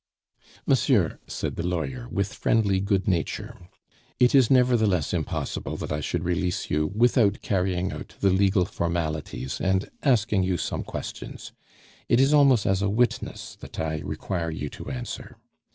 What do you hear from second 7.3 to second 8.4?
carrying out the